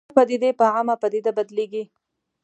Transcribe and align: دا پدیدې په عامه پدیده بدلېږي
دا 0.09 0.15
پدیدې 0.17 0.49
په 0.59 0.65
عامه 0.73 0.95
پدیده 1.01 1.31
بدلېږي 1.37 1.83